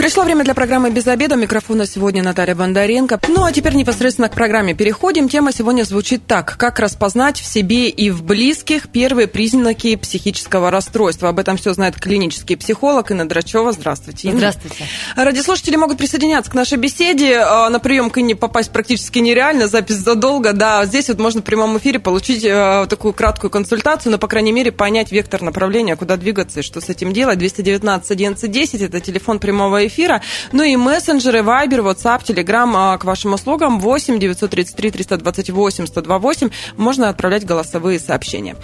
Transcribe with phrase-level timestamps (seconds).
[0.00, 1.36] Пришло время для программы «Без обеда».
[1.36, 3.20] Микрофона сегодня Наталья Бондаренко.
[3.28, 5.28] Ну, а теперь непосредственно к программе переходим.
[5.28, 6.56] Тема сегодня звучит так.
[6.56, 11.28] Как распознать в себе и в близких первые признаки психического расстройства?
[11.28, 13.72] Об этом все знает клинический психолог Инна Драчева.
[13.72, 14.38] Здравствуйте, Инна.
[14.38, 14.84] Здравствуйте.
[15.16, 17.36] Радиослушатели могут присоединяться к нашей беседе.
[17.36, 19.66] А, на прием к Инне попасть практически нереально.
[19.66, 20.54] Запись задолго.
[20.54, 24.52] Да, здесь вот можно в прямом эфире получить а, такую краткую консультацию, но, по крайней
[24.52, 27.38] мере, понять вектор направления, куда двигаться и что с этим делать.
[27.38, 30.22] 219 11 10– это телефон прямого эфира эфира.
[30.52, 36.50] Ну и мессенджеры, Viber, WhatsApp, Telegram к вашим услугам 8 933 328 128.
[36.76, 38.56] Можно отправлять голосовые сообщения.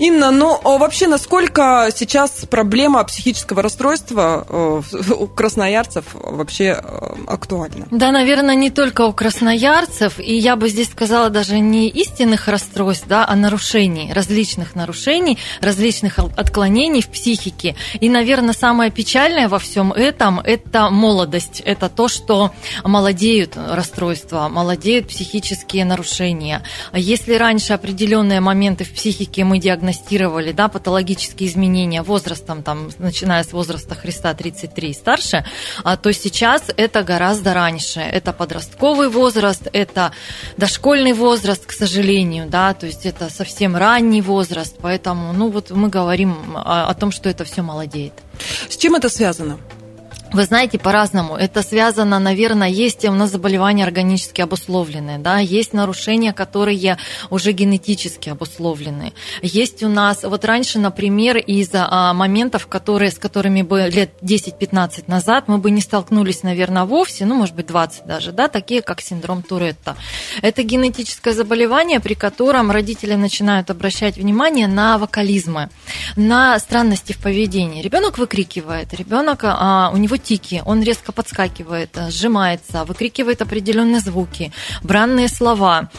[0.00, 4.82] Инна, ну вообще насколько сейчас проблема психического расстройства э,
[5.12, 7.86] у красноярцев вообще э, актуальна?
[7.90, 13.04] Да, наверное, не только у красноярцев, и я бы здесь сказала даже не истинных расстройств,
[13.08, 17.76] да, а нарушений, различных нарушений, различных отклонений в психике.
[18.00, 22.52] И, наверное, самое печальное во всем этом– это молодость, это то, что
[22.84, 26.62] молодеют расстройства, молодеют психические нарушения.
[26.94, 33.42] Если раньше определенные моменты в психике мы диагностировали, диагностировали да, патологические изменения возрастом, там, начиная
[33.42, 35.44] с возраста Христа 33 и старше,
[35.84, 38.00] а, то сейчас это гораздо раньше.
[38.00, 40.12] Это подростковый возраст, это
[40.56, 45.88] дошкольный возраст, к сожалению, да, то есть это совсем ранний возраст, поэтому, ну вот мы
[45.88, 48.12] говорим о, о том, что это все молодеет.
[48.68, 49.58] С чем это связано?
[50.32, 51.34] Вы знаете, по-разному.
[51.34, 56.98] Это связано, наверное, есть у нас заболевания органически обусловленные, да, есть нарушения, которые
[57.30, 59.12] уже генетически обусловлены.
[59.42, 65.04] Есть у нас, вот раньше, например, из а, моментов, которые, с которыми бы лет 10-15
[65.08, 69.00] назад мы бы не столкнулись, наверное, вовсе, ну, может быть, 20 даже, да, такие как
[69.00, 69.96] синдром Туретта.
[70.42, 75.70] Это генетическое заболевание, при котором родители начинают обращать внимание на вокализмы,
[76.14, 77.82] на странности в поведении.
[77.82, 85.28] Ребенок выкрикивает, ребенок, а, у него тики, он резко подскакивает, сжимается, выкрикивает определенные звуки, бранные
[85.28, 85.90] слова.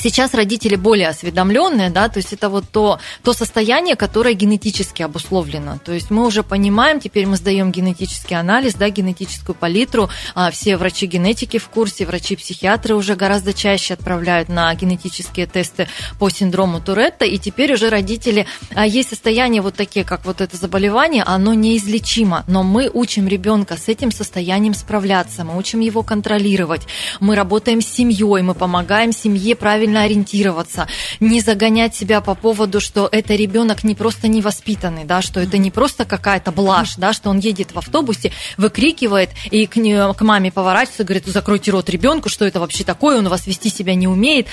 [0.00, 5.78] Сейчас родители более осведомленные, да, то есть это вот то, то состояние, которое генетически обусловлено.
[5.84, 10.78] То есть мы уже понимаем, теперь мы сдаем генетический анализ, да, генетическую палитру, а все
[10.78, 15.86] врачи-генетики в курсе, врачи-психиатры уже гораздо чаще отправляют на генетические тесты
[16.18, 20.56] по синдрому Туретта, и теперь уже родители, а есть состояния вот такие, как вот это
[20.56, 26.86] заболевание, оно неизлечимо, но мы учим ребенка с этим состоянием справляться, мы учим его контролировать,
[27.20, 30.86] мы работаем с семьей, мы помогаем семье правильно правильно ориентироваться,
[31.18, 35.70] не загонять себя по поводу, что это ребенок не просто невоспитанный, да, что это не
[35.70, 41.04] просто какая-то блажь, да, что он едет в автобусе, выкрикивает и к, к маме поворачивается,
[41.04, 44.46] говорит, закройте рот ребенку, что это вообще такое, он у вас вести себя не умеет.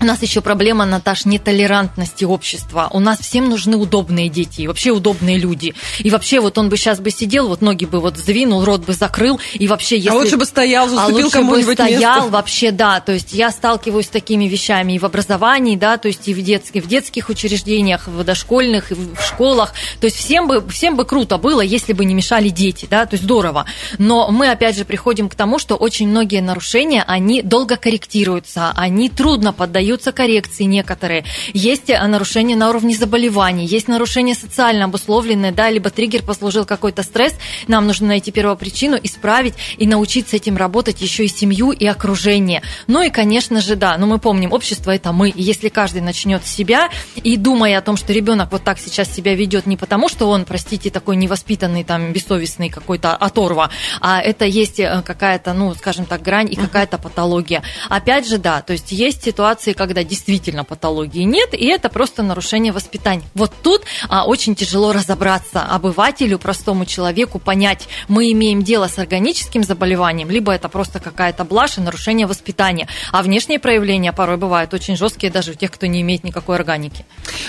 [0.00, 2.88] У нас еще проблема, Наташ, нетолерантности общества.
[2.92, 5.74] У нас всем нужны удобные дети, и вообще удобные люди.
[5.98, 8.92] И вообще вот он бы сейчас бы сидел, вот ноги бы вот сдвинул, рот бы
[8.92, 10.10] закрыл, и вообще если...
[10.10, 12.30] А лучше бы стоял, заступил а лучше кому-нибудь бы стоял, место.
[12.30, 13.00] вообще, да.
[13.00, 16.42] То есть я сталкиваюсь с такими вещами и в образовании, да, то есть и в
[16.42, 19.74] детских, в детских учреждениях, в дошкольных, и в школах.
[20.00, 23.14] То есть всем бы, всем бы круто было, если бы не мешали дети, да, то
[23.14, 23.66] есть здорово.
[23.98, 29.08] Но мы опять же приходим к тому, что очень многие нарушения, они долго корректируются, они
[29.08, 31.24] трудно поддаются поддаются коррекции некоторые.
[31.54, 37.02] Есть э, нарушения на уровне заболеваний, есть нарушения социально обусловленные, да, либо триггер послужил какой-то
[37.02, 37.34] стресс,
[37.68, 42.62] нам нужно найти первопричину, исправить и научиться этим работать еще и семью, и окружение.
[42.86, 45.30] Ну и, конечно же, да, но мы помним, общество это мы.
[45.30, 49.10] И если каждый начнет с себя и думая о том, что ребенок вот так сейчас
[49.10, 53.70] себя ведет не потому, что он, простите, такой невоспитанный, там, бессовестный какой-то оторва,
[54.02, 57.62] а это есть э, какая-то, ну, скажем так, грань и какая-то патология.
[57.88, 62.72] Опять же, да, то есть есть ситуации, когда действительно патологии нет, и это просто нарушение
[62.72, 63.22] воспитания.
[63.34, 69.62] Вот тут а, очень тяжело разобраться обывателю, простому человеку, понять, мы имеем дело с органическим
[69.62, 72.88] заболеванием, либо это просто какая-то блажь и нарушение воспитания.
[73.12, 77.04] А внешние проявления порой бывают очень жесткие даже у тех, кто не имеет никакой органики.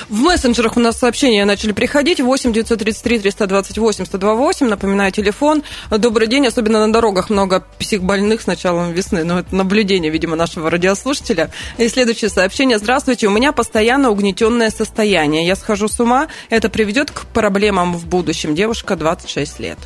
[0.07, 2.19] В мессенджерах у нас сообщения начали приходить.
[2.19, 4.68] 8 933 328 128.
[4.68, 5.63] Напоминаю, телефон.
[5.89, 6.48] Добрый день.
[6.48, 9.24] Особенно на дорогах много психбольных с началом весны.
[9.24, 11.51] Но это наблюдение, видимо, нашего радиослушателя.
[11.77, 12.80] И следующий Следующее сообщение.
[12.80, 15.48] Здравствуйте, у меня постоянно угнетенное состояние.
[15.48, 16.27] Я схожу с ума.
[16.50, 18.56] Это приведет к проблемам в будущем.
[18.56, 19.77] Девушка 26 лет.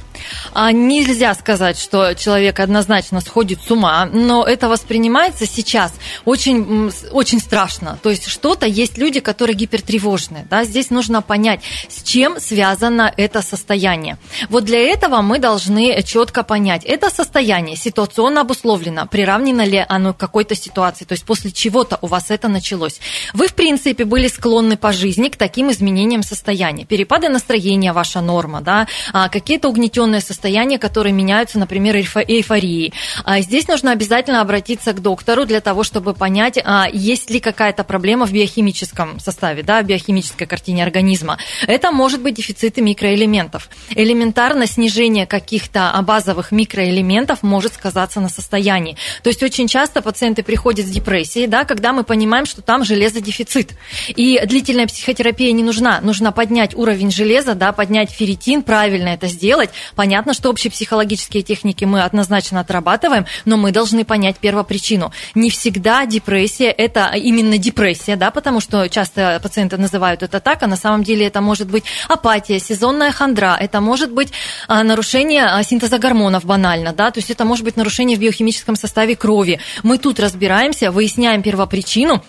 [0.51, 5.94] А нельзя сказать, что человек однозначно сходит с ума, но это воспринимается сейчас
[6.25, 8.00] очень, очень страшно.
[8.01, 10.47] То есть что-то есть люди, которые гипертревожные.
[10.50, 10.63] Да?
[10.63, 14.18] Здесь нужно понять, с чем связано это состояние.
[14.50, 20.18] Вот для этого мы должны четко понять, это состояние ситуационно обусловлено, приравнено ли оно к
[20.18, 22.99] какой-то ситуации, то есть после чего-то у вас это началось.
[23.33, 26.85] Вы, в принципе, были склонны по жизни к таким изменениям состояния.
[26.85, 32.93] Перепады настроения ваша норма, да, а какие-то угнетенные состояния, которые меняются, например, эйфорией.
[33.23, 37.83] А здесь нужно обязательно обратиться к доктору для того, чтобы понять, а есть ли какая-то
[37.83, 41.37] проблема в биохимическом составе, да, в биохимической картине организма.
[41.67, 43.69] Это может быть дефициты микроэлементов.
[43.91, 48.97] Элементарно снижение каких-то базовых микроэлементов может сказаться на состоянии.
[49.21, 53.71] То есть очень часто пациенты приходят с депрессией, да, когда мы понимаем, что там железодефицит.
[54.10, 56.00] И длительная психотерапия не нужна.
[56.01, 59.71] Нужно поднять уровень железа, да, поднять ферритин, правильно это сделать.
[59.95, 65.12] Понятно, что общие психологические техники мы однозначно отрабатываем, но мы должны понять первопричину.
[65.33, 70.68] Не всегда депрессия– это именно депрессия, да, потому что часто пациенты называют это так, а
[70.68, 74.31] на самом деле это может быть апатия, сезонная хандра, это может быть
[74.68, 78.75] а, нарушение а, синтеза гормонов банально, да, то есть это может быть нарушение в биохимическом
[78.75, 79.59] составе крови.
[79.81, 82.21] Мы тут разбираемся, выясняем первопричину, Não.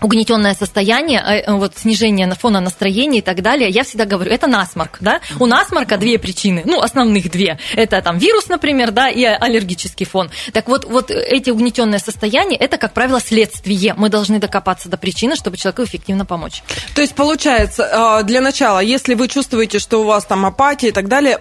[0.00, 4.98] Угнетенное состояние, э, вот снижение фона настроения и так далее, я всегда говорю, это насморк,
[5.00, 5.20] да?
[5.38, 7.58] У насморка две причины, ну, основных две.
[7.74, 10.30] Это там вирус, например, да, и аллергический фон.
[10.52, 13.94] Так вот, вот эти угнетенные состояния, это, как правило, следствие.
[13.96, 16.62] Мы должны докопаться до причины, чтобы человеку эффективно помочь.
[16.94, 20.92] То есть, получается, э, для начала, если вы чувствуете, что у вас там апатия и
[20.92, 21.40] так далее,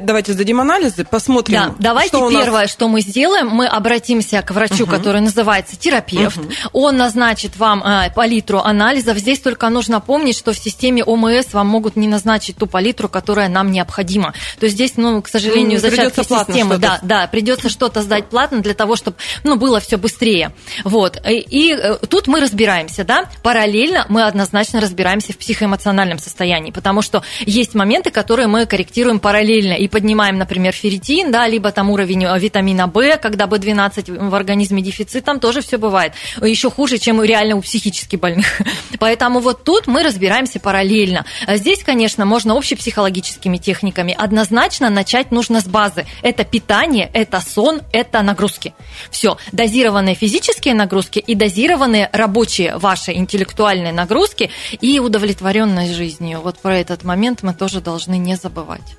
[0.00, 1.54] давайте сдадим анализы, посмотрим.
[1.54, 2.70] Да, давайте что первое, нас...
[2.70, 4.92] что мы сделаем, мы обратимся к врачу, угу.
[4.92, 6.36] который называется терапевт.
[6.36, 6.48] Угу.
[6.72, 9.18] Он назначит вам э, палитру анализов.
[9.18, 13.48] Здесь только нужно помнить, что в системе ОМС вам могут не назначить ту палитру, которая
[13.48, 14.34] нам необходима.
[14.58, 18.60] То есть здесь, ну, к сожалению, ну, зачатки системы, да, да, придется что-то сдать платно
[18.60, 20.52] для того, чтобы, ну, было все быстрее.
[20.84, 21.20] Вот.
[21.28, 27.02] И, и э, тут мы разбираемся, да, параллельно мы однозначно разбираемся в психоэмоциональном состоянии, потому
[27.02, 32.24] что есть моменты, которые мы корректируем параллельно и поднимаем, например, ферритин, да, либо там уровень
[32.24, 36.12] э, витамина В, когда B12 в организме дефицит, там тоже все бывает.
[36.42, 38.46] Еще хуже, чем реально у психики психически больных.
[38.98, 41.26] Поэтому вот тут мы разбираемся параллельно.
[41.46, 44.16] Здесь, конечно, можно общепсихологическими техниками.
[44.18, 46.06] Однозначно начать нужно с базы.
[46.22, 48.74] Это питание, это сон, это нагрузки.
[49.10, 49.36] Все.
[49.52, 56.40] Дозированные физические нагрузки и дозированные рабочие ваши интеллектуальные нагрузки и удовлетворенность жизнью.
[56.42, 58.96] Вот про этот момент мы тоже должны не забывать.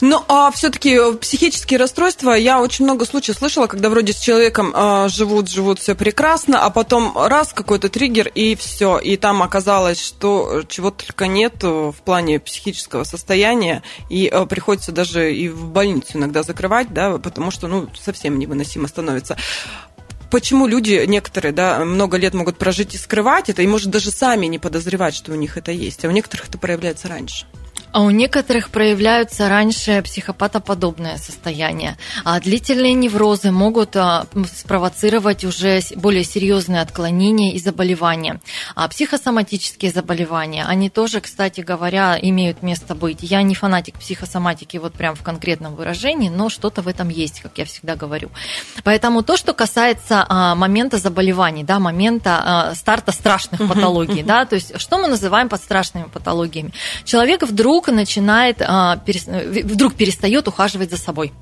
[0.00, 5.08] Ну, а все-таки психические расстройства, я очень много случаев слышала, когда вроде с человеком э,
[5.08, 8.98] живут, живут все прекрасно, а потом раз какой-то три триггер, и все.
[8.98, 15.34] И там оказалось, что чего только нет в плане психического состояния, и э, приходится даже
[15.34, 19.36] и в больницу иногда закрывать, да, потому что, ну, совсем невыносимо становится
[20.30, 24.46] почему люди некоторые, да, много лет могут прожить и скрывать это, и, может, даже сами
[24.46, 27.46] не подозревать, что у них это есть, а у некоторых это проявляется раньше.
[27.94, 31.96] А у некоторых проявляются раньше психопатоподобное состояние.
[32.24, 38.40] А длительные неврозы могут а, спровоцировать уже более серьезные отклонения и заболевания.
[38.74, 43.18] А психосоматические заболевания, они тоже, кстати говоря, имеют место быть.
[43.20, 47.58] Я не фанатик психосоматики вот прям в конкретном выражении, но что-то в этом есть, как
[47.58, 48.30] я всегда говорю.
[48.82, 54.56] Поэтому то, что касается а, момента заболеваний, да, момента а, старта страшных патологий, да, то
[54.56, 56.72] есть что мы называем под страшными патологиями?
[57.04, 59.00] Человек вдруг вдруг начинает, а,
[59.64, 61.32] вдруг перестает ухаживать за собой.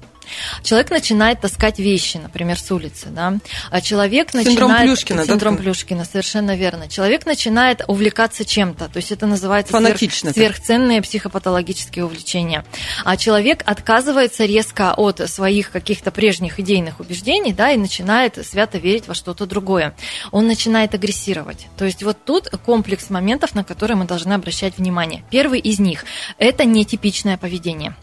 [0.62, 3.34] Человек начинает таскать вещи, например, с улицы, да.
[3.70, 4.88] А человек синдром начинает...
[4.88, 5.62] Плюшкина, синдром да?
[5.62, 6.88] Плюшкина, совершенно верно.
[6.88, 10.56] Человек начинает увлекаться чем-то, то есть это называется Фанатично сверх...
[10.56, 12.64] сверхценные психопатологические увлечения.
[13.04, 19.08] А человек отказывается резко от своих каких-то прежних идейных убеждений, да, и начинает свято верить
[19.08, 19.94] во что-то другое.
[20.30, 21.66] Он начинает агрессировать.
[21.76, 25.24] То есть вот тут комплекс моментов, на которые мы должны обращать внимание.
[25.30, 26.04] Первый из них–
[26.38, 27.94] это нетипичное поведение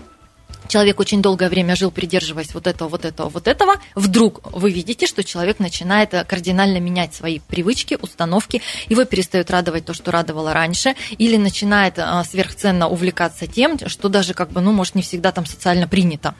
[0.69, 5.07] человек очень долгое время жил, придерживаясь вот этого, вот этого, вот этого, вдруг вы видите,
[5.07, 10.53] что человек начинает э, кардинально менять свои привычки, установки, его перестает радовать то, что радовало
[10.53, 15.31] раньше, или начинает э, сверхценно увлекаться тем, что даже как бы, ну, может, не всегда
[15.31, 16.35] там социально принято.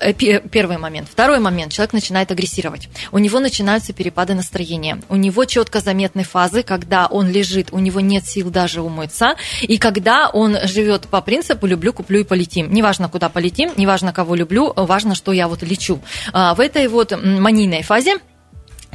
[0.00, 1.08] Э, первый момент.
[1.10, 1.72] Второй момент.
[1.72, 2.88] Человек начинает агрессировать.
[3.10, 5.00] У него начинаются перепады настроения.
[5.08, 9.78] У него четко заметны фазы, когда он лежит, у него нет сил даже умыться, и
[9.78, 12.72] когда он живет по принципу «люблю, куплю и полетим».
[12.72, 16.00] Неважно, куда полетим, неважно, кого люблю, важно, что я вот лечу.
[16.32, 18.18] А, в этой вот манийной фазе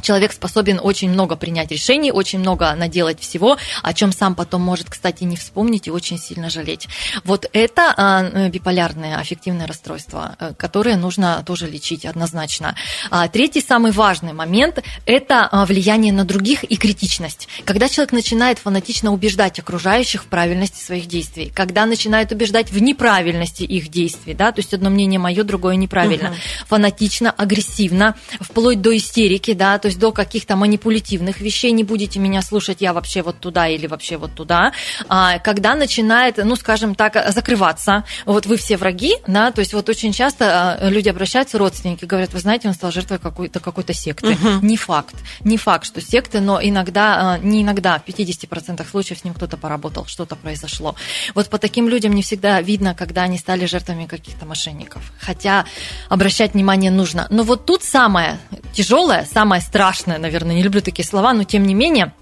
[0.02, 4.90] человек способен очень много принять решений, очень много наделать всего, о чем сам потом может,
[4.90, 6.88] кстати, не вспомнить и очень сильно жалеть.
[7.24, 12.74] Вот это а, биполярное аффективное расстройство, э, которое нужно тоже лечить однозначно.
[13.10, 17.48] А, третий самый важный момент– это а, влияние на других и критичность.
[17.64, 23.62] Когда человек начинает фанатично убеждать окружающих в правильности своих действий, когда начинает убеждать в неправильности
[23.64, 26.36] их действий, да, то есть одно мнение мое, другое неправильно, угу.
[26.66, 32.42] фанатично, агрессивно, вплоть до истерики, да, то есть до каких-то манипулятивных вещей, не будете меня
[32.42, 34.72] слушать, я вообще вот туда или вообще вот туда,
[35.08, 39.88] а, когда начинает, ну, скажем так, закрываться, вот вы все враги, да, то есть вот
[39.88, 44.32] очень часто а, люди обращаются, родственники, говорят, вы знаете, он стал жертвой какой-то какой-то секты.
[44.32, 44.66] Угу.
[44.66, 49.24] Не факт, не факт, что секты, но иногда, а, не иногда, в 50% случаев с
[49.24, 50.94] ним кто-то поработал, что-то произошло.
[51.34, 55.02] Вот по таким людям не всегда видно, когда они стали жертвами каких-то мошенников.
[55.20, 55.64] Хотя
[56.08, 57.26] обращать внимание нужно.
[57.30, 58.38] Но вот тут самое
[58.72, 62.12] тяжелое, самое страшное, страшное, наверное, не люблю такие слова, но тем не менее,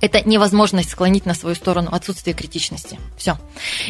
[0.00, 2.98] это невозможность склонить на свою сторону, отсутствие критичности.
[3.16, 3.38] Все.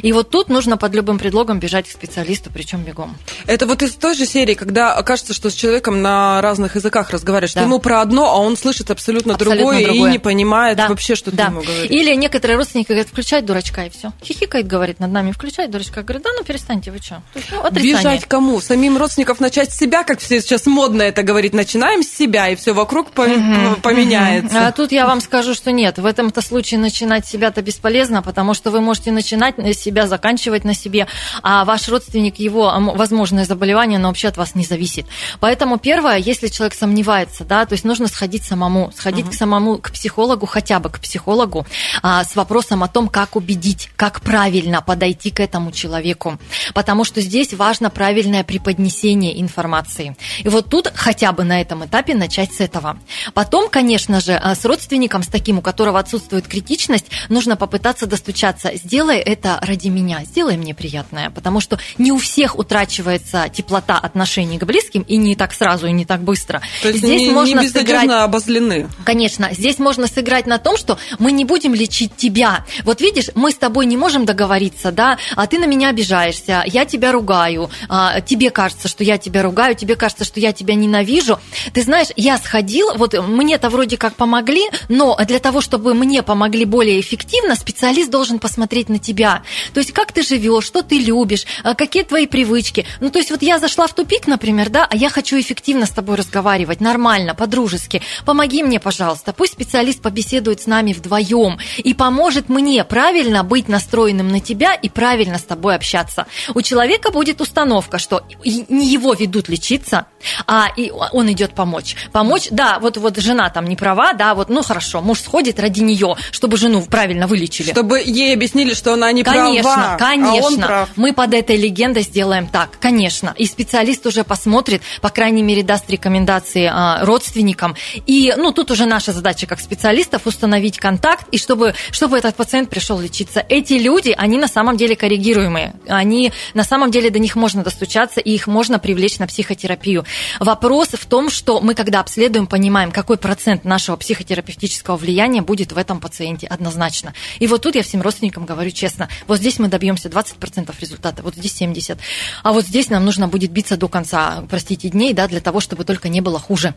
[0.02, 3.16] И вот тут нужно под любым предлогом бежать к специалисту, причем бегом.
[3.46, 7.54] Это вот из той же серии, когда окажется, что с человеком на разных языках разговариваешь,
[7.54, 7.60] да.
[7.60, 10.88] ты ему про одно, а он слышит абсолютно, абсолютно другое, другое и не понимает да.
[10.88, 11.46] вообще, что да.
[11.46, 11.90] ты ему говоришь.
[11.90, 14.12] Или некоторые родственники говорят, включай дурачка и все.
[14.24, 16.02] Хихикает, говорит над нами, включай дурачка.
[16.02, 17.22] Говорит, да ну перестаньте, вы что?
[17.52, 18.60] Ну, Бежать кому?
[18.60, 22.56] Самим родственников начать с себя, как все сейчас модно это говорить, начинаем с себя, и
[22.56, 24.66] все вокруг угу, поменяется.
[24.66, 28.70] А тут я вам скажу, что нет в этом-то случае начинать себя-то бесполезно, потому что
[28.70, 31.06] вы можете начинать на себя, заканчивать на себе,
[31.42, 35.06] а ваш родственник, его возможное заболевание, оно вообще от вас не зависит.
[35.40, 39.30] Поэтому первое, если человек сомневается, да, то есть нужно сходить самому, сходить uh-huh.
[39.30, 41.66] к самому, к психологу, хотя бы к психологу,
[42.02, 46.38] а, с вопросом о том, как убедить, как правильно подойти к этому человеку.
[46.74, 50.16] Потому что здесь важно правильное преподнесение информации.
[50.38, 52.98] И вот тут хотя бы на этом этапе начать с этого.
[53.34, 58.06] Потом, конечно же, а, с родственником, с таким, у которого отсутствует чувствует критичность, нужно попытаться
[58.06, 58.70] достучаться.
[58.74, 64.58] Сделай это ради меня, сделай мне приятное, потому что не у всех утрачивается теплота отношений
[64.58, 66.60] к близким, и не так сразу, и не так быстро.
[66.82, 68.08] То есть здесь не, можно не сыграть...
[68.08, 68.88] обозлены.
[69.04, 72.64] Конечно, здесь можно сыграть на том, что мы не будем лечить тебя.
[72.84, 76.84] Вот видишь, мы с тобой не можем договориться, да, а ты на меня обижаешься, я
[76.84, 81.38] тебя ругаю, а, тебе кажется, что я тебя ругаю, тебе кажется, что я тебя ненавижу.
[81.72, 86.22] Ты знаешь, я сходил, вот мне-то вроде как помогли, но для того, чтобы мне тебе
[86.22, 89.42] помогли более эффективно, специалист должен посмотреть на тебя.
[89.72, 92.86] То есть как ты живешь, что ты любишь, а, какие твои привычки.
[93.00, 95.90] Ну, то есть вот я зашла в тупик, например, да, а я хочу эффективно с
[95.90, 98.02] тобой разговаривать, нормально, по-дружески.
[98.24, 99.32] Помоги мне, пожалуйста.
[99.32, 104.88] Пусть специалист побеседует с нами вдвоем и поможет мне правильно быть настроенным на тебя и
[104.88, 106.26] правильно с тобой общаться.
[106.54, 110.06] У человека будет установка, что не его ведут лечиться,
[110.46, 111.96] а и он идет помочь.
[112.12, 115.80] Помочь, да, вот, вот жена там не права, да, вот, ну хорошо, муж сходит ради
[115.80, 117.70] нее, чтобы жену правильно вылечили.
[117.70, 119.96] Чтобы ей объяснили, что она не конечно, права.
[119.96, 120.88] Конечно, а конечно.
[120.96, 123.34] Мы под этой легендой сделаем так, конечно.
[123.38, 127.76] И специалист уже посмотрит, по крайней мере, даст рекомендации а, родственникам.
[128.06, 132.68] И, ну, тут уже наша задача как специалистов установить контакт, и чтобы, чтобы этот пациент
[132.68, 133.44] пришел лечиться.
[133.48, 135.74] Эти люди, они на самом деле коррегируемые.
[135.86, 140.04] Они, на самом деле, до них можно достучаться, и их можно привлечь на психотерапию.
[140.40, 145.78] Вопрос в том, что мы, когда обследуем, понимаем, какой процент нашего психотерапевтического влияния будет в
[145.78, 147.14] этом пациенте однозначно.
[147.38, 151.34] И вот тут я всем родственникам говорю честно, вот здесь мы добьемся 20% результата, вот
[151.34, 151.98] здесь 70%,
[152.42, 155.84] а вот здесь нам нужно будет биться до конца, простите, дней, да, для того, чтобы
[155.84, 156.74] только не было хуже.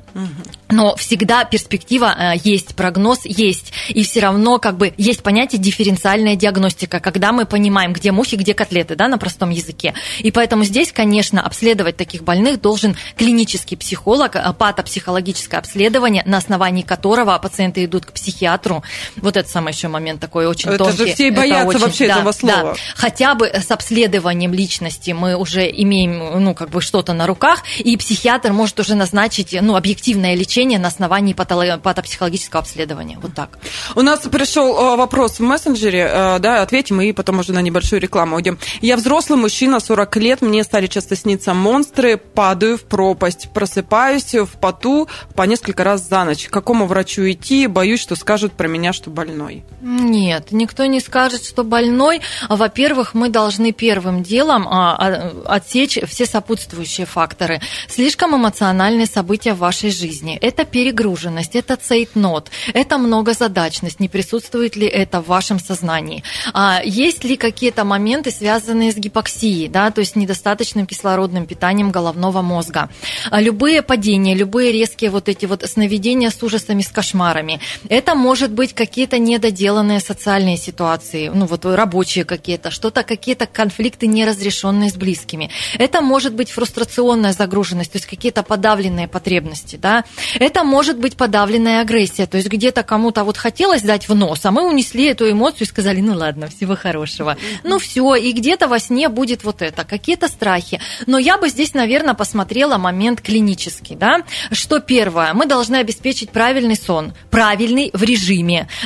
[0.70, 6.36] Но всегда перспектива э, есть, прогноз есть, и все равно как бы есть понятие дифференциальная
[6.36, 9.94] диагностика, когда мы понимаем, где мухи, где котлеты, да, на простом языке.
[10.20, 16.82] И поэтому здесь, конечно, обследовать таких больных должен клинический психолог, э, патопсихологическое обследование, на основании
[16.82, 18.73] которого пациенты идут к психиатру,
[19.18, 20.94] вот это самый еще момент такой очень это тонкий.
[20.96, 22.74] Это же все боятся очень, вообще да, этого слова.
[22.74, 22.76] Да.
[22.96, 27.98] Хотя бы с обследованием личности мы уже имеем, ну, как бы что-то на руках, и
[27.98, 33.18] психиатр может уже назначить, ну, объективное лечение на основании патопсихологического обследования.
[33.22, 33.58] Вот так.
[33.96, 38.02] У нас пришел э, вопрос в мессенджере, э, да, ответим, и потом уже на небольшую
[38.02, 38.58] рекламу уйдем.
[38.82, 44.58] Я взрослый мужчина, 40 лет, мне стали часто сниться монстры, падаю в пропасть, просыпаюсь в
[44.60, 46.48] поту по несколько раз за ночь.
[46.48, 47.68] К какому врачу идти?
[47.68, 49.64] Боюсь, что скажут про меня, что больной?
[49.82, 52.22] Нет, никто не скажет, что больной.
[52.50, 57.62] Во-первых, мы должны первым делом а, а, отсечь все сопутствующие факторы.
[57.88, 60.38] Слишком эмоциональные события в вашей жизни.
[60.42, 66.24] Это перегруженность, это цейтнот, это многозадачность, не присутствует ли это в вашем сознании.
[66.54, 72.42] А, есть ли какие-то моменты, связанные с гипоксией, да, то есть недостаточным кислородным питанием головного
[72.42, 72.90] мозга.
[73.32, 77.60] Любые падения, любые резкие вот эти вот сновидения с ужасами, с кошмарами.
[77.90, 84.90] Это может быть какие-то недоделанные социальные ситуации, ну вот рабочие какие-то, что-то, какие-то конфликты неразрешенные
[84.90, 85.50] с близкими.
[85.78, 90.04] Это может быть фрустрационная загруженность, то есть какие-то подавленные потребности, да.
[90.40, 94.52] Это может быть подавленная агрессия, то есть где-то кому-то вот хотелось дать в нос, а
[94.52, 97.38] мы унесли эту эмоцию и сказали, ну ладно, всего хорошего.
[97.64, 100.80] Ну все, и где-то во сне будет вот это, какие-то страхи.
[101.06, 104.24] Но я бы здесь, наверное, посмотрела момент клинический, да.
[104.52, 105.34] Что первое?
[105.34, 108.33] Мы должны обеспечить правильный сон, правильный в режиме,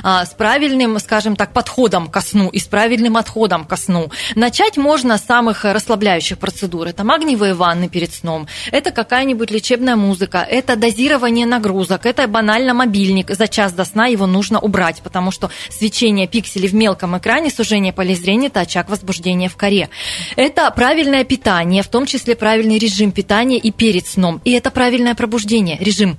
[0.04, 4.12] а, с правильным, скажем так, подходом ко сну и с правильным отходом ко сну.
[4.36, 6.88] Начать можно с самых расслабляющих процедур.
[6.88, 13.32] Это магниевые ванны перед сном, это какая-нибудь лечебная музыка, это дозирование нагрузок, это банально мобильник.
[13.32, 17.94] За час до сна его нужно убрать, потому что свечение пикселей в мелком экране, сужение
[17.94, 19.90] поля зрения– это очаг возбуждения в коре.
[20.36, 24.42] Это правильное питание, в том числе правильный режим питания и перед сном.
[24.44, 26.18] И это правильное пробуждение, режим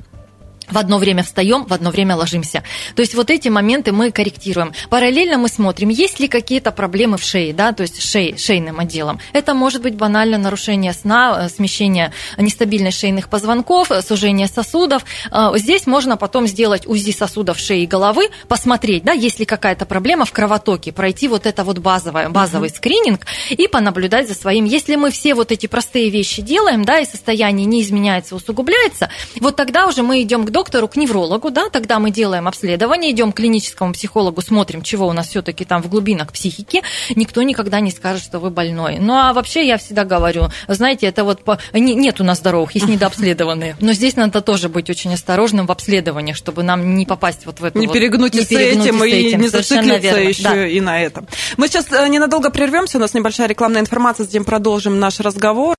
[0.71, 2.63] в одно время встаем, в одно время ложимся.
[2.95, 4.73] То есть вот эти моменты мы корректируем.
[4.91, 9.21] Параллельно мы смотрим, есть ли какие-то проблемы в шее, да, то есть шеи, шейным отделом.
[9.33, 15.05] Это может быть банально нарушение сна, э, смещение нестабильность шейных позвонков, э, сужение сосудов.
[15.31, 19.87] Э, здесь можно потом сделать УЗИ сосудов шеи и головы, посмотреть, да, есть ли какая-то
[19.87, 22.77] проблема в кровотоке, пройти вот это вот базовое, базовый uh-huh.
[22.77, 24.65] скрининг и понаблюдать за своим.
[24.65, 29.11] Если мы все вот эти простые вещи делаем, да, и состояние не изменяется, усугубляется,
[29.41, 33.33] вот тогда уже мы идем к доктору, к неврологу, да, тогда мы делаем обследование, идем
[33.33, 36.83] к клиническому психологу, смотрим, чего у нас все-таки там в глубинах психики,
[37.15, 38.99] никто никогда не скажет, что вы больной.
[38.99, 41.59] Ну, а вообще я всегда говорю, знаете, это вот по...
[41.73, 43.77] нет у нас здоровых, есть недообследованные.
[43.81, 47.65] Но здесь надо тоже быть очень осторожным в обследованиях, чтобы нам не попасть вот в
[47.65, 50.67] это Не вот, перегнуть не и с этим, и, и не зациклиться еще да.
[50.67, 51.27] и на этом.
[51.57, 55.75] Мы сейчас э, ненадолго прервемся, у нас небольшая рекламная информация, затем продолжим наш разговор.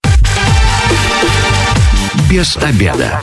[2.30, 3.22] Без обеда.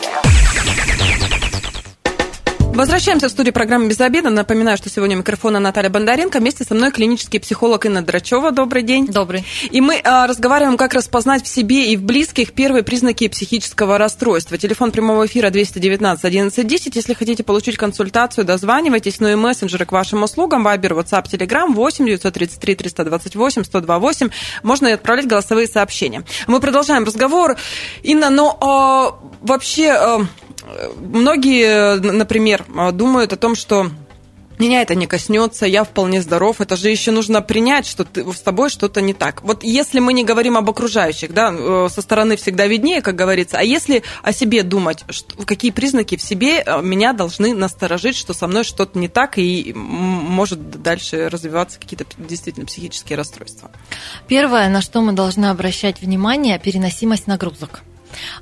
[2.77, 4.29] Возвращаемся в студию программы «Без обеда».
[4.29, 6.41] Напоминаю, что сегодня микрофона Наталья Бондаренко.
[6.41, 8.51] Вместе со мной клинический психолог Инна Драчева.
[8.51, 9.07] Добрый день.
[9.07, 9.47] Добрый.
[9.71, 14.59] И мы а, разговариваем, как распознать в себе и в близких первые признаки психического расстройства.
[14.59, 16.97] Телефон прямого эфира 219 11 10.
[16.97, 19.21] Если хотите получить консультацию, дозванивайтесь.
[19.21, 20.63] Ну и мессенджеры к вашим услугам.
[20.63, 24.31] Вайбер, WhatsApp, Telegram 8 933 328 128.
[24.63, 26.25] Можно и отправлять голосовые сообщения.
[26.47, 27.57] Мы продолжаем разговор.
[28.03, 29.93] Инна, но а, вообще...
[29.93, 30.27] А,
[30.97, 33.91] многие, например, думают о том, что
[34.59, 36.61] меня это не коснется, я вполне здоров.
[36.61, 39.43] Это же еще нужно принять, что ты, с тобой что-то не так.
[39.43, 43.59] Вот если мы не говорим об окружающих, да, э, со стороны всегда виднее, как говорится,
[43.59, 48.33] а если о себе думать, что, какие признаки в себе э, меня должны насторожить, что
[48.33, 53.71] со мной что-то не так и может дальше развиваться какие-то действительно психические расстройства?
[54.27, 57.83] Первое, на что мы должны обращать внимание, переносимость нагрузок.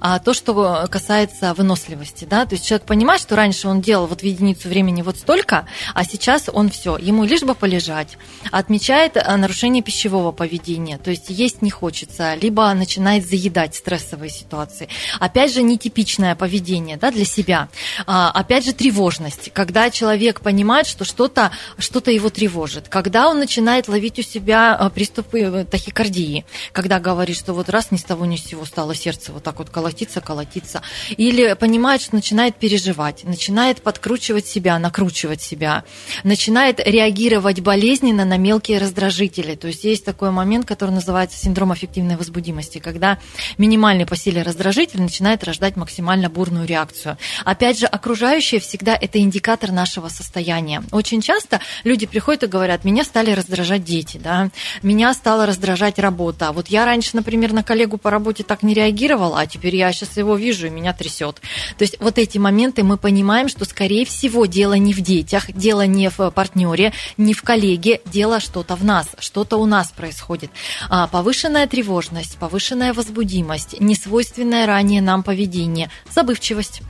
[0.01, 4.21] А то, что касается выносливости, да, то есть человек понимает, что раньше он делал вот
[4.21, 8.17] в единицу времени вот столько, а сейчас он все, ему лишь бы полежать.
[8.51, 14.89] Отмечает э, нарушение пищевого поведения, то есть есть не хочется, либо начинает заедать стрессовые ситуации.
[15.21, 17.69] Опять же, нетипичное поведение да, для себя.
[18.07, 23.89] А, опять же, тревожность, когда человек понимает, что что-то что его тревожит, когда он начинает
[23.89, 28.27] ловить у себя э, приступы э, тахикардии, когда говорит, что вот раз ни с того
[28.27, 30.83] ни с сего стало сердце вот так вот вот колотиться, колотиться.
[31.17, 35.85] Или понимает, что начинает переживать, начинает подкручивать себя, накручивать себя,
[36.23, 39.55] начинает реагировать болезненно на мелкие раздражители.
[39.55, 43.19] То есть есть такой момент, который называется синдром аффективной возбудимости, когда
[43.57, 47.17] минимальный по силе раздражитель начинает рождать максимально бурную реакцию.
[47.45, 50.83] Опять же, окружающие всегда это индикатор нашего состояния.
[50.93, 54.51] Очень часто люди приходят и говорят, меня стали раздражать дети, да,
[54.83, 56.53] меня стала раздражать работа.
[56.53, 60.37] Вот я раньше, например, на коллегу по работе так не реагировала, теперь я сейчас его
[60.37, 61.41] вижу, и меня трясет.
[61.79, 65.87] То есть вот эти моменты мы понимаем, что, скорее всего, дело не в детях, дело
[65.87, 70.51] не в партнере, не в коллеге, дело что-то в нас, что-то у нас происходит.
[70.89, 76.83] А, повышенная тревожность, повышенная возбудимость, несвойственное ранее нам поведение, забывчивость.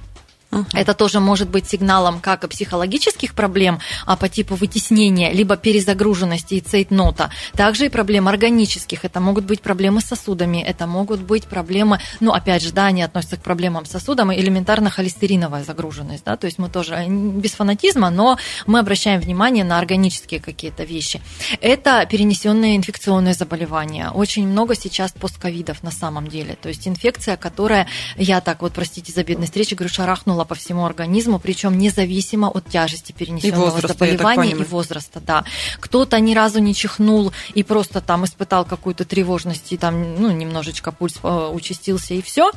[0.55, 0.67] Uh-huh.
[0.75, 6.55] Это тоже может быть сигналом как и психологических проблем а по типу вытеснения, либо перезагруженности
[6.55, 9.05] и цейтнота, также и проблем органических.
[9.05, 13.03] Это могут быть проблемы с сосудами, это могут быть проблемы, ну, опять же, да, они
[13.03, 17.53] относятся к проблемам с сосудом, и элементарно холестериновая загруженность, да, то есть мы тоже без
[17.53, 21.21] фанатизма, но мы обращаем внимание на органические какие-то вещи.
[21.61, 24.11] Это перенесенные инфекционные заболевания.
[24.11, 29.13] Очень много сейчас постковидов на самом деле, то есть инфекция, которая, я так вот, простите
[29.13, 33.71] за бедность речи, говорю, шарахнула сигнала по всему организму, причем независимо от тяжести перенесенного и
[33.71, 35.21] возраста, заболевания и возраста.
[35.21, 35.45] Да.
[35.81, 40.93] Кто-то ни разу не чихнул и просто там испытал какую-то тревожность, и там ну, немножечко
[40.93, 42.51] пульс э, участился и все,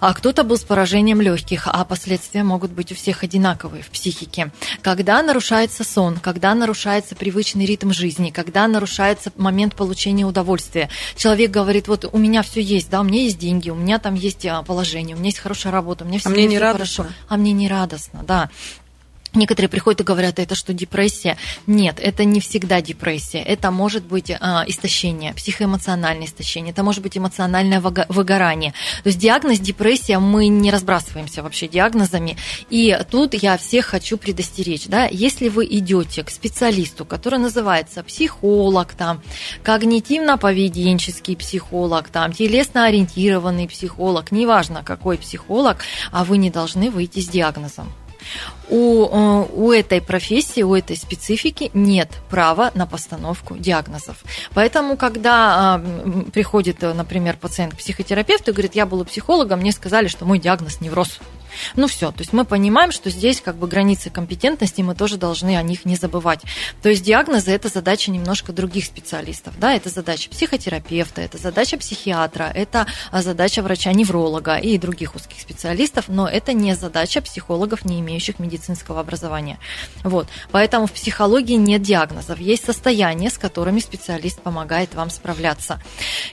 [0.00, 4.50] а кто-то был с поражением легких, а последствия могут быть у всех одинаковые в психике.
[4.82, 11.88] Когда нарушается сон, когда нарушается привычный ритм жизни, когда нарушается момент получения удовольствия, человек говорит,
[11.88, 14.62] вот у меня все есть, да, у меня есть деньги, у меня там есть а,
[14.62, 17.04] положение, у меня есть хорошая работа, у меня все, а мне не радостно.
[17.04, 18.48] хорошо, а мне не радостно, да.
[19.34, 21.36] Некоторые приходят и говорят, это что, депрессия?
[21.66, 23.40] Нет, это не всегда депрессия.
[23.40, 28.72] Это может быть э, истощение, психоэмоциональное истощение, это может быть эмоциональное выгорание.
[29.02, 32.36] То есть диагноз депрессия, мы не разбрасываемся вообще диагнозами.
[32.70, 34.86] И тут я всех хочу предостеречь.
[34.86, 35.06] Да?
[35.06, 39.20] Если вы идете к специалисту, который называется психолог, там,
[39.64, 45.78] когнитивно-поведенческий психолог, там, телесно-ориентированный психолог, неважно какой психолог,
[46.12, 47.92] а вы не должны выйти с диагнозом
[48.68, 54.16] у, э, у этой профессии, у этой специфики нет права на постановку диагнозов.
[54.54, 55.84] Поэтому, когда а,
[56.32, 60.38] приходит, например, пациент к психотерапевту и говорит, я был у психолога, мне сказали, что мой
[60.38, 61.20] диагноз невроз.
[61.76, 65.56] Ну все, то есть мы понимаем, что здесь как бы границы компетентности, мы тоже должны
[65.56, 66.40] о них не забывать.
[66.82, 72.50] То есть диагнозы– это задача немножко других специалистов, да, это задача психотерапевта, это задача психиатра,
[72.54, 79.00] это задача врача-невролога и других узких специалистов, но это не задача психологов, не имеющих медицинского
[79.00, 79.58] образования.
[80.02, 85.80] Вот, поэтому в психологии нет диагнозов, есть состояния, с которыми специалист помогает вам справляться.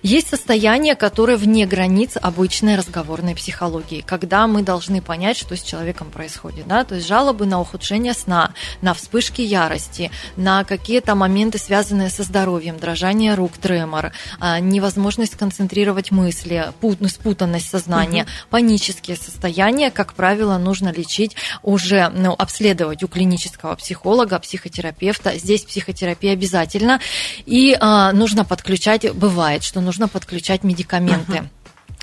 [0.01, 6.09] Есть состояния, которые вне границ обычной разговорной психологии, когда мы должны понять, что с человеком
[6.09, 6.67] происходит.
[6.67, 6.85] Да?
[6.85, 12.77] То есть жалобы на ухудшение сна, на вспышки ярости, на какие-то моменты, связанные со здоровьем,
[12.77, 16.71] дрожание рук, тремор, а, невозможность концентрировать мысли,
[17.09, 18.29] спутанность сознания, угу.
[18.51, 25.37] панические состояния, как правило, нужно лечить уже, ну, обследовать у клинического психолога, психотерапевта.
[25.37, 27.01] Здесь психотерапия обязательно.
[27.45, 31.39] И а, нужно подключать, бывает, что нужно подключать медикаменты.
[31.39, 31.49] Угу.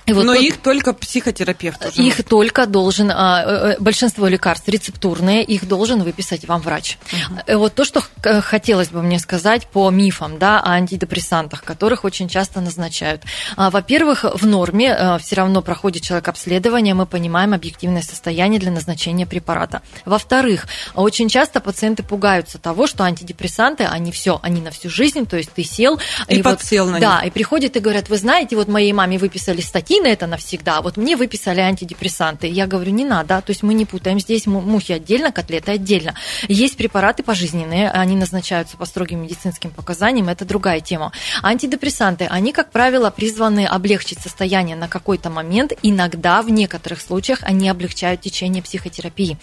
[0.09, 2.03] И вот Но тот, их только психотерапевт уже.
[2.03, 6.99] Их только должен, а, э, э, большинство лекарств рецептурные, их должен выписать вам врач.
[7.47, 7.59] Угу.
[7.59, 12.63] Вот то, что хотелось бы мне сказать по мифам, да, о антидепрессантах, которых очень часто
[12.63, 13.23] назначают.
[13.57, 19.27] А, во-первых, в норме все равно проходит человек обследование, мы понимаем объективное состояние для назначения
[19.27, 19.83] препарата.
[20.07, 25.37] Во-вторых, очень часто пациенты пугаются того, что антидепрессанты, они все, они на всю жизнь, то
[25.37, 26.01] есть ты сел.
[26.29, 27.03] И, и подсел вот, на них.
[27.03, 30.81] Да, и приходят и говорят, вы знаете, вот моей маме выписали статьи, на это навсегда.
[30.83, 32.47] Вот мне выписали антидепрессанты.
[32.47, 33.41] Я говорю, не надо.
[33.41, 36.15] То есть мы не путаем здесь мухи отдельно, котлеты отдельно.
[36.49, 41.13] Есть препараты пожизненные, они назначаются по строгим медицинским показаниям, это другая тема.
[41.43, 45.73] Антидепрессанты, они, как правило, призваны облегчить состояние на какой-то момент.
[45.83, 49.39] Иногда, в некоторых случаях, они облегчают течение психотерапии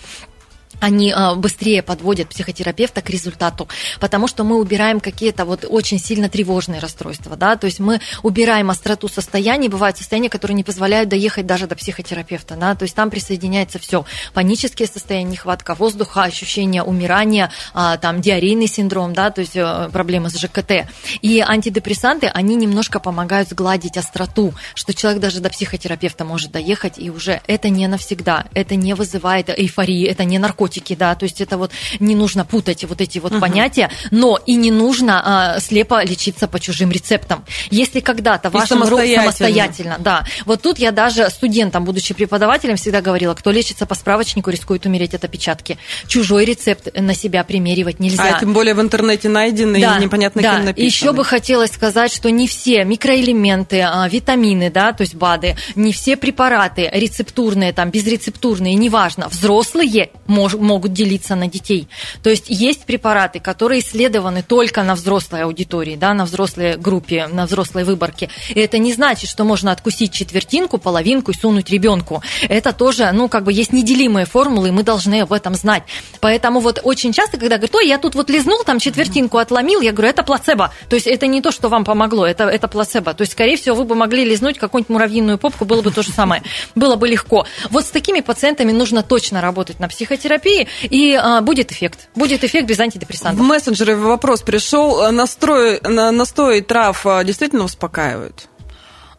[0.79, 3.67] они а, быстрее подводят психотерапевта к результату,
[3.99, 8.69] потому что мы убираем какие-то вот очень сильно тревожные расстройства, да, то есть мы убираем
[8.69, 13.09] остроту состояний, бывают состояния, которые не позволяют доехать даже до психотерапевта, да, то есть там
[13.09, 19.55] присоединяется все, панические состояния, нехватка воздуха, ощущение умирания, а, там диарейный синдром, да, то есть
[19.55, 20.87] э, проблемы с ЖКТ.
[21.21, 27.09] И антидепрессанты, они немножко помогают сгладить остроту, что человек даже до психотерапевта может доехать, и
[27.09, 31.41] уже это не навсегда, это не вызывает эйфории, это не наркотики, наркотики, да, то есть
[31.41, 33.41] это вот не нужно путать вот эти вот угу.
[33.41, 37.45] понятия, но и не нужно а, слепо лечиться по чужим рецептам.
[37.71, 39.23] Если когда-то ваш самостоятельно.
[39.23, 44.49] самостоятельно, да, вот тут я даже студентам, будучи преподавателем, всегда говорила, кто лечится по справочнику,
[44.49, 45.77] рискует умереть от опечатки.
[46.07, 48.35] Чужой рецепт на себя примеривать нельзя.
[48.35, 50.55] А тем более в интернете найденный да, и непонятно да.
[50.55, 50.87] кем написанный.
[50.87, 55.93] Еще бы хотелось сказать, что не все микроэлементы, а, витамины, да, то есть БАДы, не
[55.93, 61.87] все препараты рецептурные, там, безрецептурные, неважно, взрослые мож, могут делиться на детей.
[62.23, 67.45] То есть есть препараты, которые исследованы только на взрослой аудитории, да, на взрослой группе, на
[67.45, 68.29] взрослой выборке.
[68.49, 72.21] И это не значит, что можно откусить четвертинку, половинку и сунуть ребенку.
[72.47, 75.83] Это тоже, ну, как бы есть неделимые формулы, и мы должны об этом знать.
[76.21, 79.91] Поэтому вот очень часто, когда говорят, ой, я тут вот лизнул, там четвертинку отломил, я
[79.91, 80.71] говорю, это плацебо.
[80.89, 83.13] То есть это не то, что вам помогло, это, это плацебо.
[83.13, 86.11] То есть, скорее всего, вы бы могли лизнуть какую-нибудь муравьиную попку, было бы то же
[86.11, 86.43] самое.
[86.75, 87.45] Было бы легко.
[87.69, 92.09] Вот с такими пациентами нужно точно работать на психотерапии, терапии, и а, будет эффект.
[92.15, 93.43] Будет эффект без антидепрессантов.
[93.43, 95.11] В мессенджере вопрос пришел.
[95.11, 98.47] Настрой, настой трав а, действительно успокаивают?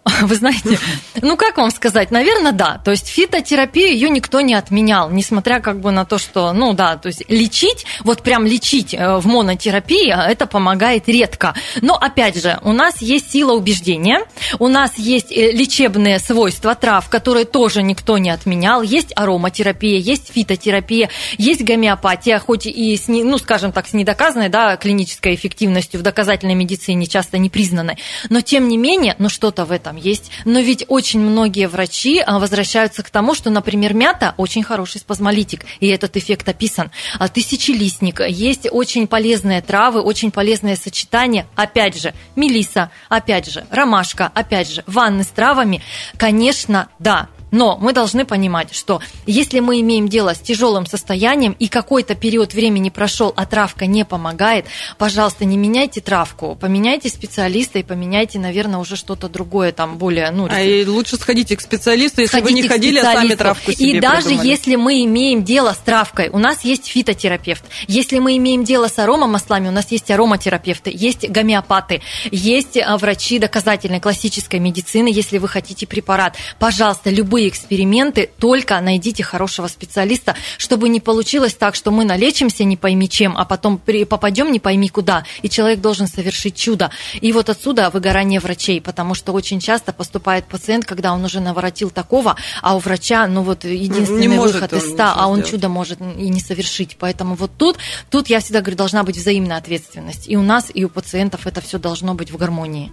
[0.23, 0.79] Вы знаете,
[1.21, 2.81] ну как вам сказать, наверное, да.
[2.85, 6.97] То есть фитотерапию ее никто не отменял, несмотря как бы на то, что, ну да,
[6.97, 11.55] то есть лечить, вот прям лечить э, в монотерапии, а это помогает редко.
[11.83, 14.21] Но опять же, у нас есть сила убеждения,
[14.61, 20.33] у нас есть э, лечебные свойства трав, которые тоже никто не отменял, есть ароматерапия, есть
[20.33, 26.05] фитотерапия, есть гомеопатия, хоть и с, ну, скажем так, с недоказанной, да, клинической эффективностью в
[26.05, 27.99] доказательной медицине часто не признанной,
[28.31, 30.31] но тем не менее, ну что-то в этом есть.
[30.45, 35.65] Но ведь очень многие врачи а, возвращаются к тому, что, например, мята очень хороший спазмолитик,
[35.81, 36.91] и этот эффект описан.
[37.19, 44.31] А тысячелистник, есть очень полезные травы, очень полезные сочетания, опять же, мелиса, опять же, ромашка,
[44.35, 45.83] опять же, ванны с травами,
[46.17, 51.69] конечно, да, но мы должны понимать, что если мы имеем дело с тяжелым состоянием и
[51.69, 54.67] какой-то период времени прошел, а травка не помогает,
[54.99, 60.31] пожалуйста, не меняйте травку, поменяйте специалиста и поменяйте, наверное, уже что-то другое, там более...
[60.33, 63.73] Ну, а и лучше сходите к специалисту, если сходите вы не ходили, а сами травку
[63.73, 64.49] себе И даже придумали.
[64.49, 67.65] если мы имеем дело с травкой, у нас есть фитотерапевт.
[67.89, 73.39] Если мы имеем дело с аромамаслами, у нас есть ароматерапевты, есть гомеопаты, есть а, врачи
[73.39, 76.37] доказательной классической медицины, если вы хотите препарат.
[76.59, 82.77] Пожалуйста, любой эксперименты, только найдите хорошего специалиста, чтобы не получилось так, что мы налечимся не
[82.77, 83.79] пойми чем, а потом
[84.09, 86.91] попадем не пойми куда, и человек должен совершить чудо.
[87.21, 91.91] И вот отсюда выгорание врачей, потому что очень часто поступает пациент, когда он уже наворотил
[91.91, 95.51] такого, а у врача, ну вот единственный выход из ста, а он сделать.
[95.51, 96.97] чудо может и не совершить.
[96.99, 97.77] Поэтому вот тут,
[98.11, 100.29] тут я всегда говорю, должна быть взаимная ответственность.
[100.29, 102.93] И у нас, и у пациентов это все должно быть в гармонии.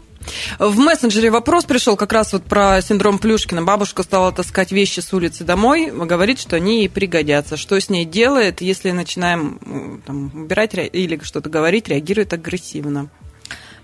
[0.59, 3.63] В мессенджере вопрос пришел как раз вот про синдром Плюшкина.
[3.63, 7.57] Бабушка стала таскать вещи с улицы домой, говорит, что они ей пригодятся.
[7.57, 13.09] Что с ней делает, если начинаем там, убирать или что-то говорить, реагирует агрессивно?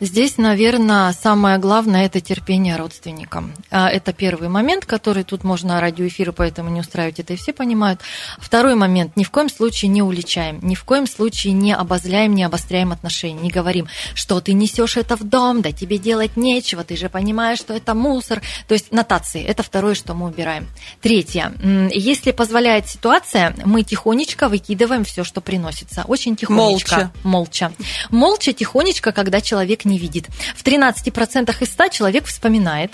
[0.02, 3.54] Здесь, наверное, самое главное– это терпение родственникам.
[3.70, 8.00] А, это первый момент, который тут можно радиоэфиры, поэтому не устраивать это, и все понимают.
[8.38, 12.44] Второй момент– ни в коем случае не уличаем, ни в коем случае не обозляем, не
[12.44, 16.96] обостряем отношения, не говорим, что ты несешь это в дом, да тебе делать нечего, ты
[16.96, 18.42] же понимаешь, что это мусор.
[18.68, 20.68] То есть нотации– это второе, что мы убираем.
[21.02, 21.52] Третье.
[21.92, 26.06] Если позволяет ситуация, мы тихонечко выкидываем все, что приносится.
[26.08, 27.12] Очень тихонечко.
[27.24, 27.70] Молча.
[27.70, 27.72] Молча.
[28.10, 30.28] Молча, тихонечко, когда человек не видит.
[30.56, 32.94] В 13% из 100 человек вспоминает,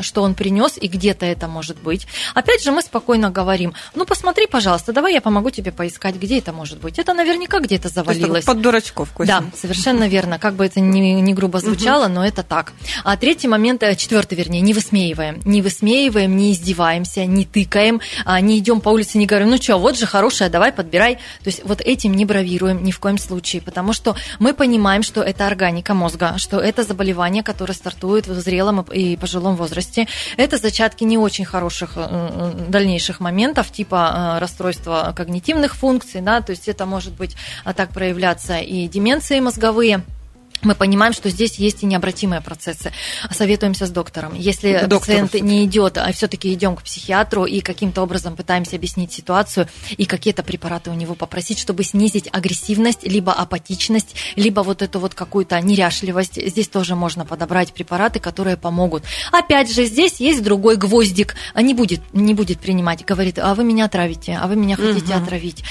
[0.00, 2.06] что он принес, и где-то это может быть.
[2.34, 6.52] Опять же, мы спокойно говорим, ну, посмотри, пожалуйста, давай я помогу тебе поискать, где это
[6.52, 6.98] может быть.
[6.98, 8.44] Это наверняка где-то завалилось.
[8.44, 9.08] под дурачков.
[9.18, 10.38] Да, совершенно верно.
[10.38, 12.72] Как бы это ни, ни грубо звучало, но это так.
[13.04, 15.40] А третий момент, э, четвертый, вернее, не высмеиваем.
[15.44, 19.78] Не высмеиваем, не издеваемся, не тыкаем, а не идем по улице, не говорим, ну что,
[19.78, 21.16] вот же хорошая, давай подбирай.
[21.16, 25.22] То есть вот этим не бравируем ни в коем случае, потому что мы понимаем, что
[25.22, 30.06] это органика мозга, что это заболевание, которое стартует в зрелом и пожилом возрасте.
[30.36, 36.50] Это зачатки не очень хороших э, дальнейших моментов, типа э, расстройства когнитивных функций, да, то
[36.50, 40.02] есть это может быть а так проявляться и деменции мозговые
[40.62, 42.92] мы понимаем, что здесь есть и необратимые процессы.
[43.30, 44.34] Советуемся с доктором.
[44.34, 45.00] Если Докторов.
[45.00, 50.06] пациент не идет, а все-таки идем к психиатру и каким-то образом пытаемся объяснить ситуацию и
[50.06, 55.60] какие-то препараты у него попросить, чтобы снизить агрессивность, либо апатичность, либо вот эту вот какую-то
[55.60, 56.40] неряшливость.
[56.48, 59.04] Здесь тоже можно подобрать препараты, которые помогут.
[59.32, 61.36] Опять же, здесь есть другой гвоздик.
[61.54, 63.04] Не будет, не будет принимать.
[63.04, 65.22] Говорит, а вы меня отравите, а вы меня хотите угу.
[65.22, 65.64] отравить.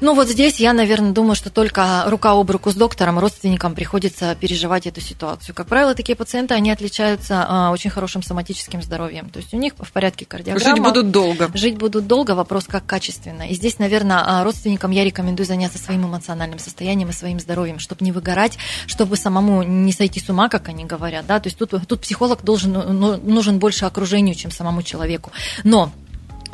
[0.00, 4.36] Ну вот здесь я, наверное, думаю, что только рука об руку с доктором, родственникам приходится
[4.36, 5.56] переживать эту ситуацию.
[5.56, 9.28] Как правило, такие пациенты, они отличаются а, очень хорошим соматическим здоровьем.
[9.28, 10.76] То есть у них в порядке кардиограмма.
[10.76, 11.50] Жить будут долго.
[11.52, 13.48] Жить будут долго, вопрос как качественно.
[13.48, 18.04] И здесь, наверное, а, родственникам я рекомендую заняться своим эмоциональным состоянием и своим здоровьем, чтобы
[18.04, 18.56] не выгорать,
[18.86, 21.26] чтобы самому не сойти с ума, как они говорят.
[21.26, 21.40] Да?
[21.40, 25.32] То есть тут, тут психолог должен, ну, нужен больше окружению, чем самому человеку.
[25.64, 25.90] Но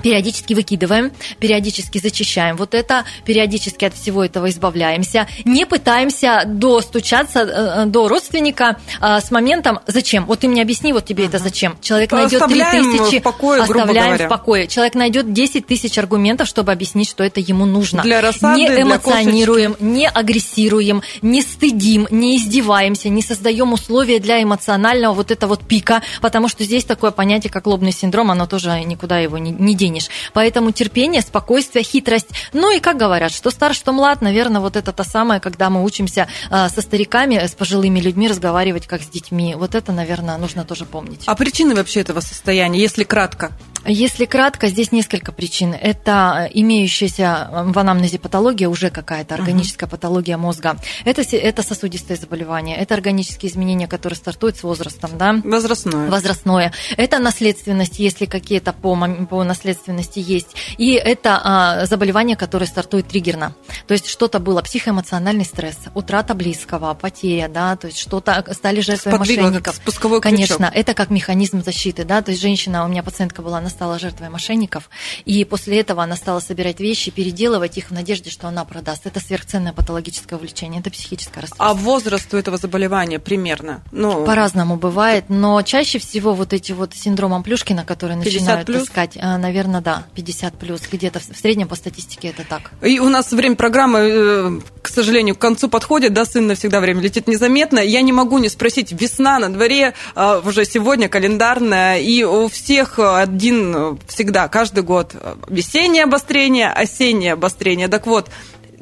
[0.05, 7.85] периодически выкидываем, периодически зачищаем вот это, периодически от всего этого избавляемся, не пытаемся достучаться э,
[7.85, 10.27] э, до родственника э, с моментом «зачем?».
[10.27, 11.79] Вот ты мне объясни, вот тебе это зачем.
[11.81, 14.67] Человек найдет 3000, в покое, оставляем в покое.
[14.67, 18.03] Человек найдет 10 тысяч аргументов, чтобы объяснить, что это ему нужно.
[18.03, 25.14] Для рассады, не эмоционируем, не агрессируем, не стыдим, не издеваемся, не создаем условия для эмоционального
[25.14, 29.19] вот этого вот пика, потому что здесь такое понятие, как лобный синдром, оно тоже никуда
[29.19, 30.09] его не, не денешь.
[30.33, 32.28] Поэтому терпение, спокойствие, хитрость.
[32.52, 35.85] Ну и как говорят, что стар, что млад, наверное, вот это то самое, когда мы
[35.85, 39.54] учимся э, со стариками, с пожилыми людьми разговаривать как с детьми.
[39.57, 41.22] Вот это, наверное, нужно тоже помнить.
[41.26, 43.52] А причины вообще этого состояния, если кратко?
[43.87, 45.75] Если кратко, здесь несколько причин.
[45.75, 49.92] Это имеющаяся в анамнезе патология, уже какая-то органическая uh-huh.
[49.92, 50.77] патология мозга.
[51.05, 55.11] Это, это сосудистые заболевания, это органические изменения, которые стартуют с возрастом.
[55.18, 55.40] Да?
[55.44, 56.11] Возрастное.
[56.11, 56.73] Возрастное.
[56.97, 58.97] Это наследственность, если какие-то по,
[59.29, 60.57] по наследственности есть.
[60.79, 63.55] И это а, заболевания, которые стартуют триггерно.
[63.87, 69.18] То есть что-то было, психоэмоциональный стресс, утрата близкого, потеря, да, то есть что-то, стали жертвой
[69.18, 69.77] мошенников.
[69.77, 70.35] Спусковой крючок.
[70.35, 73.98] Конечно, это как механизм защиты, да, то есть женщина, у меня пациентка была на стала
[73.98, 74.88] жертвой мошенников,
[75.24, 79.06] и после этого она стала собирать вещи, переделывать их в надежде, что она продаст.
[79.06, 81.66] Это сверхценное патологическое увлечение, это психическое расстройство.
[81.66, 83.82] А возраст у этого заболевания примерно?
[83.92, 84.24] Ну...
[84.24, 88.84] По-разному бывает, но чаще всего вот эти вот синдромом Плюшкина, которые начинают плюс?
[88.84, 92.72] искать, а, наверное, да, 50 плюс, где-то в среднем по статистике это так.
[92.82, 97.01] И у нас время программы, э, к сожалению, к концу подходит, да, сын навсегда время
[97.01, 97.79] летит незаметно.
[97.79, 102.99] Я не могу не спросить, весна на дворе, а, уже сегодня календарная, и у всех
[102.99, 105.14] один всегда, каждый год
[105.49, 107.88] весеннее обострение, осеннее обострение.
[107.88, 108.29] Так вот,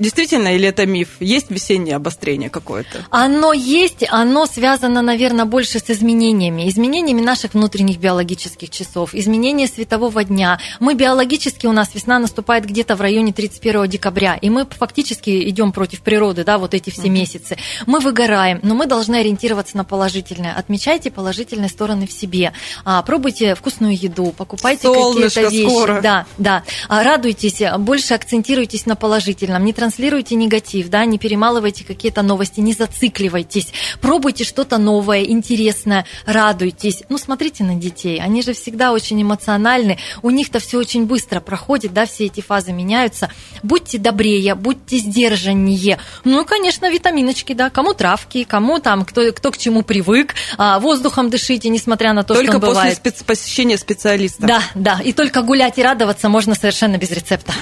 [0.03, 1.11] Действительно, или это миф?
[1.21, 3.05] Есть весеннее обострение какое-то?
[3.11, 6.69] Оно есть, оно связано, наверное, больше с изменениями.
[6.69, 10.59] Изменениями наших внутренних биологических часов, изменение светового дня.
[10.81, 15.71] Мы биологически, у нас весна наступает где-то в районе 31 декабря, и мы фактически идем
[15.71, 17.57] против природы, да, вот эти все месяцы.
[17.87, 20.55] Мы выгораем, но мы должны ориентироваться на положительное.
[20.55, 22.53] Отмечайте положительные стороны в себе.
[22.85, 25.69] А, пробуйте вкусную еду, покупайте какие-то вещи.
[25.69, 26.01] Скоро.
[26.01, 26.65] Да, да.
[26.89, 29.65] А, радуйтесь, больше акцентируйтесь на положительном.
[29.65, 33.69] Не транслируйте негатив, да, не перемалывайте какие-то новости, не зацикливайтесь,
[34.01, 37.03] пробуйте что-то новое, интересное, радуйтесь.
[37.11, 41.93] Ну, смотрите на детей, они же всегда очень эмоциональны, у них-то все очень быстро проходит,
[41.93, 43.31] да, все эти фазы меняются.
[43.63, 45.99] Будьте добрее, будьте сдержаннее.
[46.25, 51.29] Ну, конечно, витаминочки, да, кому травки, кому там, кто, кто к чему привык, а, воздухом
[51.29, 52.61] дышите, несмотря на то, только что.
[52.61, 54.47] Только после посещения специалиста.
[54.47, 57.53] Да, да, и только гулять и радоваться можно совершенно без рецепта.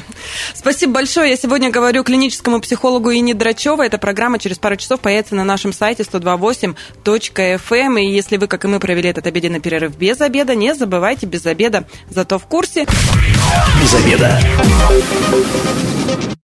[0.55, 1.31] Спасибо большое.
[1.31, 3.87] Я сегодня говорю клиническому психологу Ине Драчева.
[3.87, 7.71] Эта программа через пару часов появится на нашем сайте 128.fm.
[7.71, 7.99] Эм.
[7.99, 11.47] И если вы, как и мы, провели этот обеденный перерыв без обеда, не забывайте без
[11.47, 12.85] обеда, зато в курсе.
[13.81, 14.41] Без обеда.